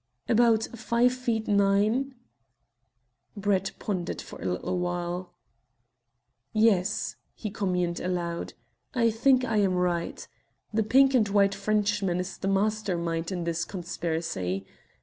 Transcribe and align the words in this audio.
"About 0.27 0.63
five 0.75 1.13
feet 1.13 1.47
nine." 1.47 2.15
Brett 3.37 3.69
pondered 3.77 4.19
for 4.19 4.41
a 4.41 4.45
little 4.51 4.79
while. 4.79 5.35
"Yes," 6.53 7.17
he 7.35 7.51
communed 7.51 7.99
aloud, 7.99 8.53
"I 8.95 9.11
think 9.11 9.45
I 9.45 9.57
am 9.57 9.75
right. 9.75 10.27
That 10.73 10.89
pink 10.89 11.13
and 11.13 11.29
white 11.29 11.53
Frenchman 11.53 12.19
is 12.19 12.39
the 12.39 12.47
master 12.47 12.97
mind 12.97 13.31
in 13.31 13.43
this 13.43 13.63
conspiracy. 13.63 14.65